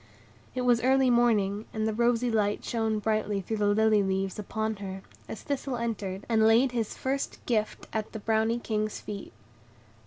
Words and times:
It 0.55 0.61
was 0.61 0.81
early 0.81 1.11
morning, 1.11 1.65
and 1.75 1.87
the 1.87 1.93
rosy 1.93 2.31
light 2.31 2.65
shone 2.65 2.97
brightly 2.97 3.39
through 3.39 3.57
the 3.57 3.67
lily 3.67 4.01
leaves 4.01 4.39
upon 4.39 4.77
her, 4.77 5.03
as 5.29 5.43
Thistle 5.43 5.77
entered, 5.77 6.25
and 6.27 6.47
laid 6.47 6.71
his 6.71 6.97
first 6.97 7.37
gift 7.45 7.85
at 7.93 8.11
the 8.11 8.17
Brownie 8.19 8.57
King's 8.57 8.99
feet. 8.99 9.31